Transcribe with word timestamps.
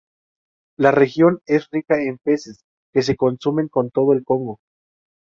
La 0.79 0.89
región 0.89 1.41
es 1.45 1.69
rica 1.69 2.01
en 2.01 2.17
peces 2.17 2.63
que 2.91 3.03
se 3.03 3.15
consumen 3.15 3.69
en 3.75 3.91
todo 3.91 4.13
el 4.13 4.23
Congo. 4.25 4.57